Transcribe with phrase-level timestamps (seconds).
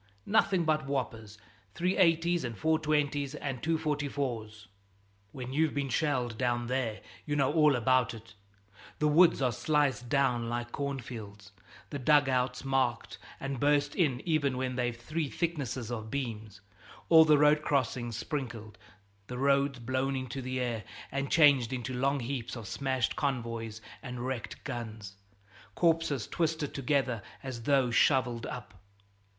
[0.25, 1.37] Nothing but whoppers,
[1.75, 4.67] 380's and 420's and 244's.
[5.31, 8.33] When you've been shelled down there you know all about it
[8.97, 11.51] the woods are sliced down like cornfields,
[11.91, 16.61] the dug outs marked and burst in even when they've three thicknesses of beams,
[17.07, 18.79] all the road crossings sprinkled,
[19.27, 24.25] the roads blown into the air and changed into long heaps of smashed convoys and
[24.25, 25.17] wrecked guns,
[25.75, 28.73] corpses twisted together as though shoveled up.